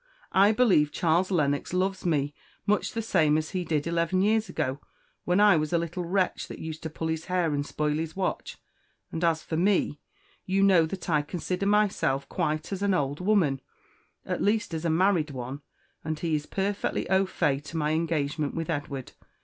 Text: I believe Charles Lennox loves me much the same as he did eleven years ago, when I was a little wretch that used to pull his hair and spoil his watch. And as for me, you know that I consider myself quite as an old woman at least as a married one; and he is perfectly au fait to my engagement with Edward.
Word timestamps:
I 0.33 0.51
believe 0.51 0.91
Charles 0.91 1.29
Lennox 1.29 1.73
loves 1.73 2.07
me 2.07 2.33
much 2.65 2.93
the 2.93 3.03
same 3.03 3.37
as 3.37 3.51
he 3.51 3.63
did 3.63 3.85
eleven 3.85 4.23
years 4.23 4.49
ago, 4.49 4.79
when 5.25 5.39
I 5.39 5.57
was 5.57 5.71
a 5.73 5.77
little 5.77 6.03
wretch 6.03 6.47
that 6.47 6.57
used 6.57 6.81
to 6.81 6.89
pull 6.89 7.07
his 7.07 7.25
hair 7.25 7.53
and 7.53 7.63
spoil 7.63 7.93
his 7.97 8.15
watch. 8.15 8.57
And 9.11 9.23
as 9.23 9.43
for 9.43 9.57
me, 9.57 9.99
you 10.43 10.63
know 10.63 10.87
that 10.87 11.07
I 11.07 11.21
consider 11.21 11.67
myself 11.67 12.27
quite 12.29 12.71
as 12.73 12.81
an 12.81 12.95
old 12.95 13.19
woman 13.19 13.61
at 14.25 14.41
least 14.41 14.73
as 14.73 14.85
a 14.85 14.89
married 14.89 15.29
one; 15.29 15.61
and 16.03 16.17
he 16.17 16.33
is 16.33 16.47
perfectly 16.47 17.07
au 17.07 17.27
fait 17.27 17.63
to 17.65 17.77
my 17.77 17.91
engagement 17.91 18.55
with 18.55 18.71
Edward. 18.71 19.11